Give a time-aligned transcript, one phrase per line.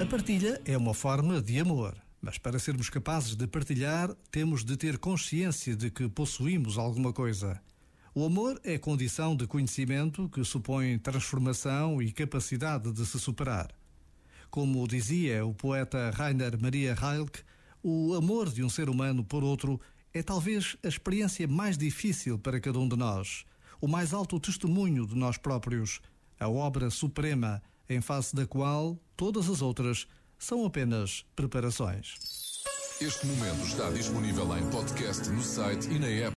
[0.00, 4.76] A partilha é uma forma de amor, mas para sermos capazes de partilhar, temos de
[4.76, 7.60] ter consciência de que possuímos alguma coisa.
[8.14, 13.70] O amor é condição de conhecimento que supõe transformação e capacidade de se superar.
[14.50, 17.42] Como dizia o poeta Rainer Maria Rilke,
[17.82, 19.80] o amor de um ser humano por outro
[20.12, 23.44] é talvez a experiência mais difícil para cada um de nós,
[23.80, 26.00] o mais alto testemunho de nós próprios,
[26.38, 30.06] a obra suprema em face da qual todas as outras
[30.38, 32.16] são apenas preparações.
[33.00, 36.30] Este momento está disponível em podcast no site e na app.